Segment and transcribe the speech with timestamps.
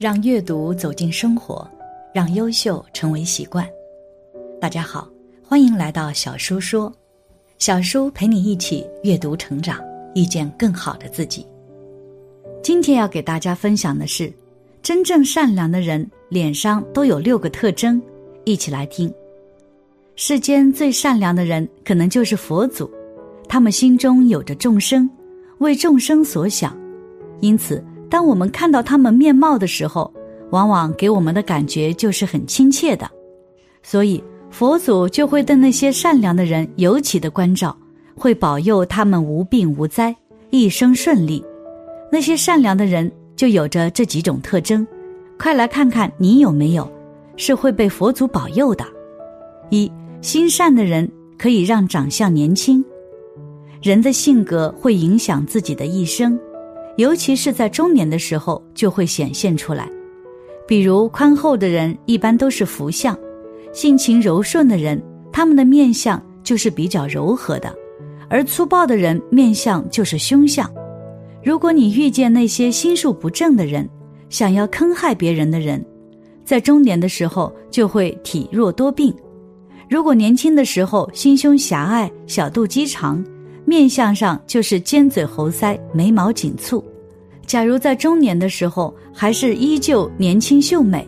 [0.00, 1.70] 让阅读走进生活，
[2.14, 3.68] 让优秀成为习惯。
[4.58, 5.06] 大家好，
[5.46, 6.90] 欢迎来到小叔说，
[7.58, 9.78] 小叔陪你一起阅读成长，
[10.14, 11.46] 遇见更好的自己。
[12.62, 14.32] 今天要给大家分享的是，
[14.82, 18.00] 真正善良的人脸上都有六个特征，
[18.44, 19.12] 一起来听。
[20.16, 22.90] 世间最善良的人，可能就是佛祖，
[23.46, 25.10] 他们心中有着众生，
[25.58, 26.74] 为众生所想，
[27.42, 27.84] 因此。
[28.10, 30.12] 当我们看到他们面貌的时候，
[30.50, 33.08] 往往给我们的感觉就是很亲切的，
[33.84, 37.74] 所以佛祖就会对那些善良的人尤其的关照，
[38.16, 40.14] 会保佑他们无病无灾，
[40.50, 41.42] 一生顺利。
[42.10, 44.84] 那些善良的人就有着这几种特征，
[45.38, 46.90] 快来看看你有没有，
[47.36, 48.84] 是会被佛祖保佑的。
[49.70, 51.08] 一心善的人
[51.38, 52.84] 可以让长相年轻，
[53.80, 56.36] 人的性格会影响自己的一生。
[57.00, 59.90] 尤其是在中年的时候，就会显现出来。
[60.68, 63.18] 比如宽厚的人一般都是福相，
[63.72, 67.70] 性情柔顺的人，他们的面相就是比较柔和的；
[68.28, 70.70] 而粗暴的人面相就是凶相。
[71.42, 73.88] 如果你遇见那些心术不正的人，
[74.28, 75.82] 想要坑害别人的人，
[76.44, 79.14] 在中年的时候就会体弱多病。
[79.88, 83.24] 如果年轻的时候心胸狭隘、小肚鸡肠，
[83.64, 86.84] 面相上就是尖嘴猴腮、眉毛紧蹙。
[87.50, 91.04] 假如在中年的时候还是依旧年轻秀美，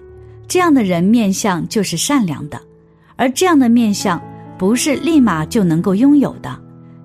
[0.49, 2.61] 这样的人面相就是善良的，
[3.15, 4.21] 而这样的面相
[4.59, 6.51] 不是立马就能够拥有的，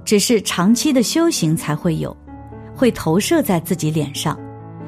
[0.03, 2.17] 只是长期的修行才会有，
[2.75, 4.35] 会投射在自己脸上。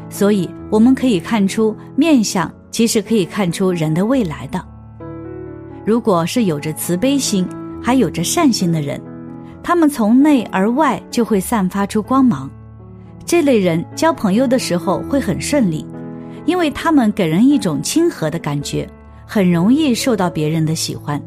[0.10, 4.60] 所以我们可以看出，面相其实可以看出人的未来的。
[5.86, 7.48] 如果是有着慈悲心
[7.80, 9.00] 还有着善心的人，
[9.62, 12.50] 他们从内而外就会散发出光芒。
[13.30, 15.86] 这类人交朋友的时候会很顺利，
[16.48, 18.90] 因为他们给人一种亲和的感觉，
[19.24, 21.22] 很容易受到别人的喜欢。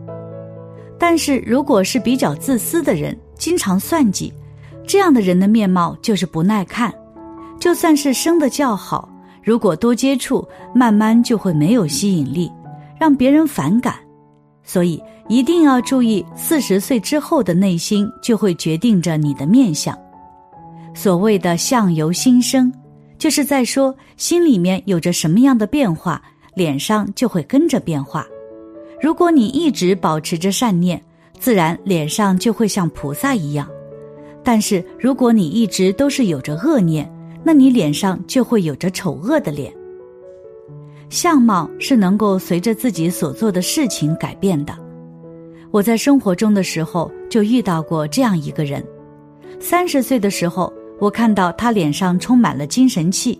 [0.99, 4.35] 但是如果是比较自私的人，经常算计，
[4.85, 6.93] 这样的人的面貌就是不耐看。
[7.61, 9.09] 就算是生的较好，
[9.41, 12.51] 如果多接触，慢慢就会没有吸引力，
[12.99, 13.95] 让别人反感。
[14.65, 19.97] 所以一定要注意，四十岁之后的内心就会决定着你的面相。
[20.95, 22.73] 所谓的相由心生，
[23.19, 26.23] 就是在说心里面有着什么样的变化，
[26.55, 28.27] 脸上就会跟着变化。
[29.01, 31.03] 如果你一直保持着善念，
[31.41, 33.67] 自然脸上就会像菩萨一样；
[34.45, 37.11] 但是如果你一直都是有着恶念，
[37.43, 39.73] 那你脸上就会有着丑恶的脸。
[41.09, 44.73] 相貌是能够随着自己所做的事情改变的。
[45.71, 48.85] 我在生活中的时候就遇到过这样一个人，
[49.59, 50.73] 三十岁的时候。
[51.03, 53.37] 我看到他脸上充满了精神气，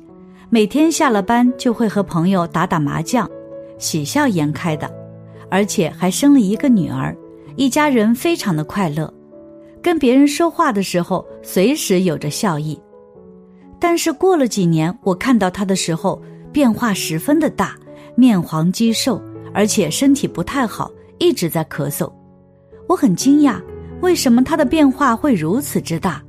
[0.51, 3.31] 每天下了班就会和朋友打打麻将，
[3.79, 4.93] 喜笑颜开的，
[5.49, 7.17] 而且还生了一个女儿，
[7.55, 9.15] 一家人非常的快乐。
[9.81, 12.77] 跟别人说话的时候，随时有着笑意。
[13.79, 16.21] 但是过了几年，我看到他的时候，
[16.51, 17.77] 变化十分的大，
[18.17, 19.23] 面黄肌瘦，
[19.55, 20.91] 而且身体不太好，
[21.21, 22.13] 一直在咳嗽。
[22.89, 23.63] 我很惊讶，
[24.01, 26.21] 为什么他的变化会如此之大？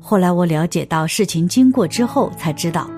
[0.00, 2.88] 后来我了解到事情经过之后，才知道，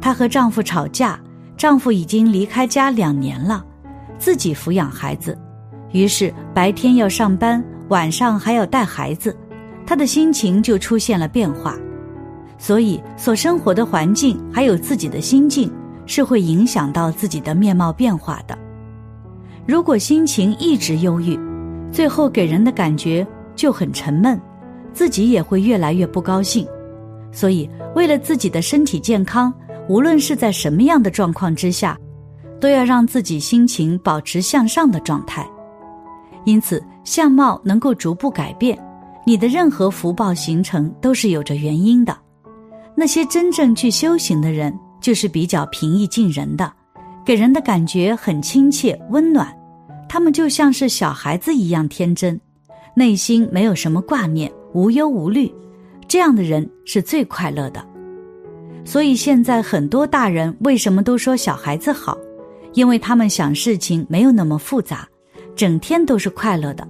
[0.00, 1.18] 她和丈夫吵架，
[1.56, 3.64] 丈夫已经离开家两年了，
[4.18, 5.38] 自己抚养孩子，
[5.92, 9.36] 于是白天要上班，晚上还要带孩子，
[9.84, 11.76] 她的心情就出现了变化。
[12.56, 15.70] 所以，所生活的环境还有自己的心境，
[16.06, 18.56] 是会影响到自己的面貌变化的。
[19.66, 21.38] 如果心情一直忧郁，
[21.90, 24.40] 最后给人的感觉就很沉闷。
[24.94, 26.66] 自己也会越来越不高兴，
[27.32, 29.52] 所以为了自己的身体健康，
[29.88, 31.98] 无论是在什么样的状况之下，
[32.60, 35.46] 都要让自己心情保持向上的状态。
[36.44, 38.78] 因此，相貌能够逐步改变，
[39.26, 42.16] 你的任何福报形成都是有着原因的。
[42.94, 46.72] 那些真正去修行的人，就是比较平易近人的，
[47.24, 49.52] 给人的感觉很亲切温暖，
[50.08, 52.40] 他们就像是小孩子一样天真，
[52.94, 54.50] 内心没有什么挂念。
[54.74, 55.50] 无忧无虑，
[56.08, 57.82] 这样的人是最快乐的。
[58.84, 62.18] 所以现在很多大人为什么都说小孩子好？
[62.72, 65.08] 因为他们想事情没有那么复杂，
[65.54, 66.86] 整天都是快乐的，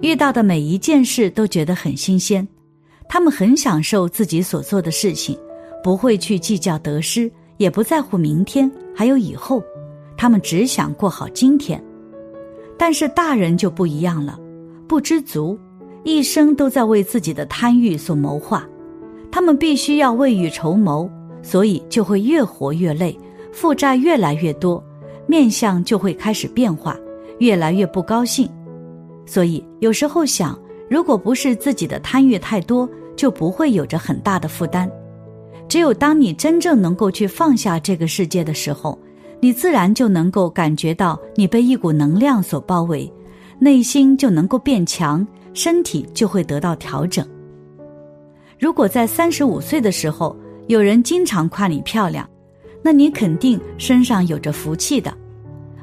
[0.00, 2.46] 遇到的每一件事都觉得很新鲜。
[3.08, 5.36] 他们很享受自己所做的事情，
[5.82, 9.60] 不会去计较得失，也不在乎明天还有以后，
[10.16, 11.82] 他们只想过好今天。
[12.78, 14.38] 但是大人就不一样了，
[14.86, 15.58] 不知足。
[16.04, 18.64] 一生都在为自己的贪欲所谋划，
[19.30, 21.10] 他们必须要未雨绸缪，
[21.42, 23.18] 所以就会越活越累，
[23.52, 24.82] 负债越来越多，
[25.26, 26.94] 面相就会开始变化，
[27.38, 28.48] 越来越不高兴。
[29.24, 30.58] 所以有时候想，
[30.90, 32.86] 如果不是自己的贪欲太多，
[33.16, 34.90] 就不会有着很大的负担。
[35.66, 38.98] 只有当你真正能够去放下这个世界的时候，
[39.40, 43.10] 你自然就能够感觉到你被一股能量所包围，
[43.58, 47.26] 内心就能够变强，身体就会得到调整。
[48.58, 50.36] 如果在三十五岁的时候，
[50.66, 52.28] 有人经常夸你漂亮，
[52.82, 55.12] 那你肯定身上有着福气的。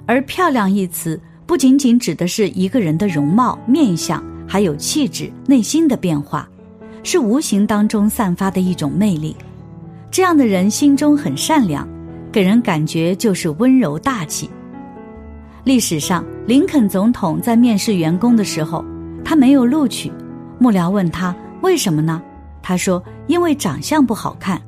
[0.05, 6.49] 而“漂亮”一词，不仅仅指的是一个人的容貌、面相，还有气质、内心的变化，
[7.03, 9.35] 是无形当中散发的一种魅力。
[10.09, 11.87] 这样的人心中很善良，
[12.31, 14.49] 给人感觉就是温柔大气。
[15.63, 18.83] 历史上，林肯总统在面试员工的时候，
[19.23, 20.11] 他没有录取，
[20.59, 22.21] 幕僚问他为什么呢？
[22.61, 24.61] 他说：“因为长相不好看。”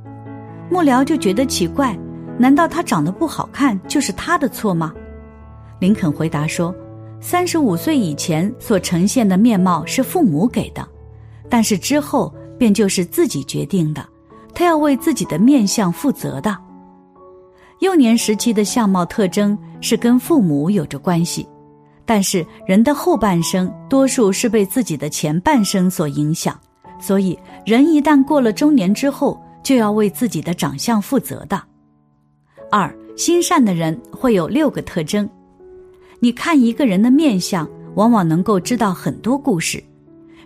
[0.70, 1.98] 幕僚就觉得奇怪，
[2.38, 4.94] 难道他长得不好看就是他的错吗？
[5.80, 6.74] 林肯回答说
[7.22, 10.88] ：“三十五岁以前所呈现的面貌是父母给的，
[11.50, 14.04] 但是之后便就是自己决定的，
[14.56, 16.58] 他要为自己的面相负责的。
[17.80, 21.48] 幼年时期的相貌特征是跟父母有着关系，
[22.06, 26.60] 但是人的后半生多数是被自己的前半生所影响。”
[27.00, 31.62] 所以，人一旦过了中年之后，就要为自己的长相负责的。
[32.72, 35.30] 二，心善的人会有六个特征。
[36.20, 39.84] 你看一个人的面相，往往能够知道很多故事。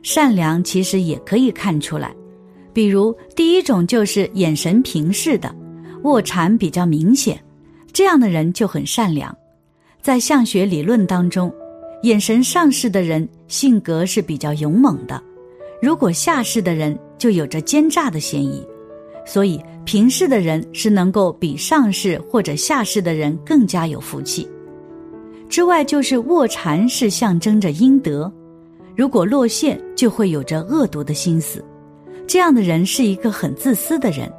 [0.02, 2.12] 善良其实也可以看出来，
[2.74, 5.54] 比如第一种就是眼神平视的，
[6.04, 7.40] 卧蚕比较明显，
[7.94, 9.36] 这样的人就很善良。
[10.02, 11.54] 在相学理论当中，
[12.04, 15.22] 眼神上视的人性格是比较勇猛的。
[15.82, 18.66] 如果下视的人就有着奸诈的嫌疑，
[19.26, 24.48] 所以平视的人是能够比上视或者下视的人更加有福气。
[25.50, 28.32] 之外，就是卧蚕是象征着阴德，
[28.96, 31.64] 如果落陷就会有着恶毒的心思。
[32.26, 34.32] 这样的人是一个很自私的人，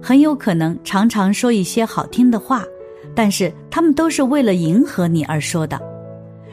[0.00, 2.64] 很有可能常常说一些好听的话，
[3.16, 5.80] 但是他们都是为了迎合你而说的。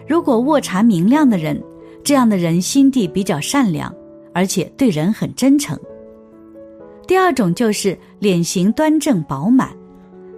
[0.07, 1.61] 如果卧蚕明亮的人，
[2.03, 3.93] 这样的人心地比较善良。
[4.35, 5.77] 而且对人很真诚。
[7.05, 9.69] 第二种就是脸型端正饱满，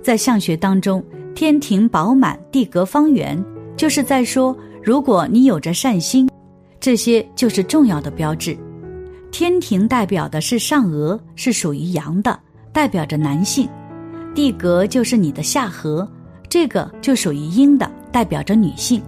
[0.04, 1.02] 在相学当中，
[1.34, 3.42] 天庭饱满，地阁方圆，
[3.78, 6.30] 就是在说，如果你有着善心，
[6.78, 8.58] 这些就是重要的标志。
[9.32, 12.38] 天庭代表的是上额，是属于阳的，
[12.74, 13.66] 代表着男性；
[14.34, 16.06] 地阁就是你的下颌，
[16.50, 19.02] 这个就属于阴的，代表着女性。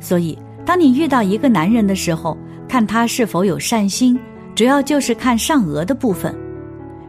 [0.00, 2.36] 所以，当你遇到一个男人的时候，
[2.68, 4.18] 看他是否有善心，
[4.54, 6.34] 主要就是看上额的部分。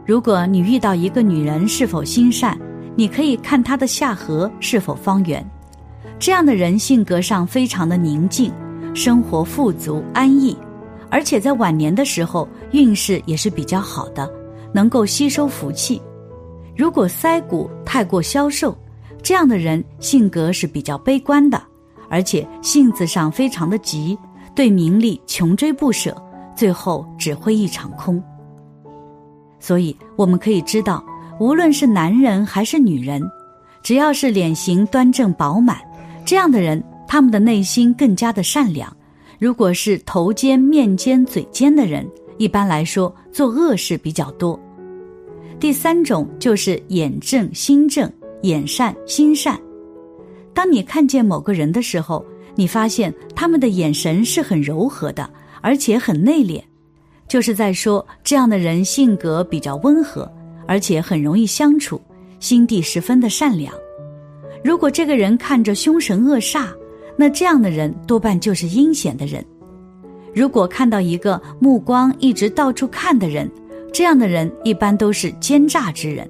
[0.05, 2.57] 如果你遇到一个女人是否心善，
[2.95, 5.45] 你可以看她的下颌是否方圆。
[6.19, 8.51] 这样的人性格上非常的宁静，
[8.93, 10.57] 生活富足安逸，
[11.09, 14.29] 而且在晚年的时候运势也是比较好的，
[14.73, 16.01] 能够吸收福气。
[16.75, 18.75] 如果腮骨太过消瘦，
[19.23, 21.61] 这样的人性格是比较悲观的，
[22.09, 24.17] 而且性子上非常的急。
[24.53, 26.13] 对名利穷追不舍，
[26.57, 28.21] 最后只会一场空。
[29.61, 31.01] 所以我们可以知道，
[31.39, 33.23] 无论是男人还是女人，
[33.81, 35.77] 只要是脸型端正饱满，
[36.25, 38.93] 这样的人，他们的内心更加的善良。
[39.39, 42.05] 如果是头尖、面尖、嘴尖的人，
[42.37, 44.59] 一般来说做恶事比较多。
[45.61, 48.11] 第三种就是眼正、心正，
[48.43, 49.59] 眼善心善。
[50.53, 55.29] 当你看见某个人的时候，你发现他们的眼神是很柔和的，
[55.61, 56.61] 而且很内敛，
[57.27, 60.29] 就是在说这样的人性格比较温和，
[60.67, 61.99] 而且很容易相处，
[62.39, 63.73] 心地十分的善良。
[64.63, 66.67] 如果这个人看着凶神恶煞，
[67.15, 69.43] 那这样的人多半就是阴险的人。
[70.33, 73.49] 如果看到一个目光一直到处看的人，
[73.93, 76.29] 这样的人一般都是奸诈之人。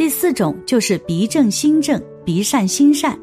[0.00, 3.14] 第四种就是鼻正心正，鼻善心善。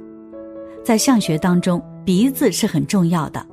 [0.83, 3.43] 在相学当中，鼻子是很重要的。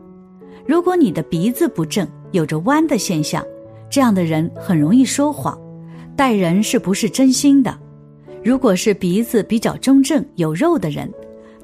[0.67, 3.43] 如果你的鼻子不正，有着弯的现象，
[3.89, 5.59] 这样的人很容易说谎，
[6.15, 7.75] 待人是不是真心的？
[8.45, 11.11] 如果是鼻子比较中正、有肉的人，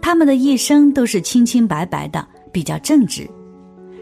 [0.00, 3.28] 他们的一生都是清清白白的，比较正直。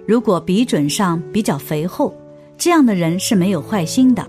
[0.07, 2.15] 如果鼻准上比较肥厚，
[2.57, 4.25] 这样的人是没有坏心的，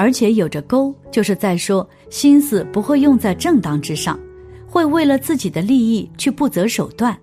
[0.00, 4.18] 而且有着沟，就是在说心思不会用在正当之上。
[4.66, 7.14] 会为了自己的利益去不择手段，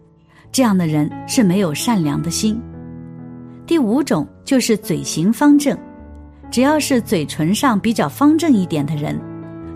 [0.51, 2.61] 这样的人是没有善良的心。
[3.65, 5.75] 第五种就是嘴型方正，
[6.51, 9.19] 只要是嘴唇上比较方正一点的人，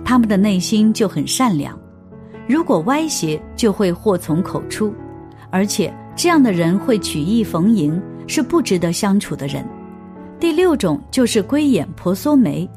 [0.06, 1.74] 他们的内心就很善良；
[2.48, 4.94] 如果歪斜，就会祸从口出，
[5.50, 9.68] 而且这样的人会曲意逢迎，是不值得相处的人。
[10.40, 12.70] 第六种就是龟眼婆娑眉，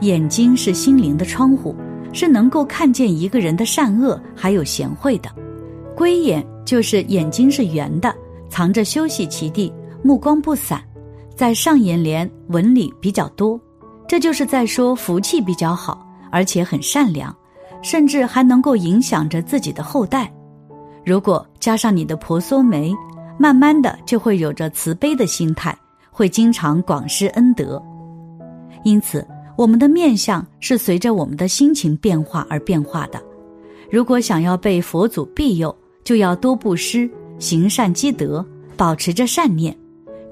[0.00, 1.74] 眼睛是心灵的窗户，
[2.12, 5.30] 是能够看见一个人的善恶还有贤惠的。
[5.96, 8.14] 龟眼就是眼睛是圆的，
[8.48, 10.80] 藏着休息其地，目光不散，
[11.34, 13.60] 在上眼帘纹理比较多，
[14.06, 17.34] 这就是在说福气比较好，而且很善良，
[17.82, 20.32] 甚至还能够影响着自己的后代。
[21.04, 22.94] 如果加上你的婆娑眉，
[23.38, 25.76] 慢慢的就会有着慈悲的心态，
[26.10, 27.82] 会经常广施恩德。
[28.84, 29.26] 因此，
[29.58, 33.20] 我们的面相是随着我们的心情变化而变化的。
[33.90, 37.10] 如果想要被佛祖庇佑，就要多布施，
[37.40, 38.46] 行善积德，
[38.76, 39.76] 保持着善念，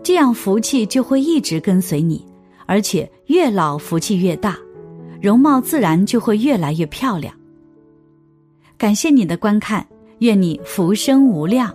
[0.00, 2.25] 这样福气就会一直跟随你，
[2.66, 4.56] 而且越老福气越大，
[5.21, 7.35] 容貌自然就会越来越漂亮。
[8.78, 9.85] 感谢你的观看，
[10.21, 11.75] 愿你福生无量。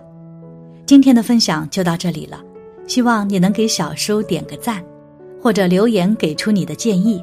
[0.86, 2.42] 今天的分享就到这里了，
[2.86, 4.82] 希望你能给小叔点个赞，
[5.38, 7.22] 或者留言给出你的建议。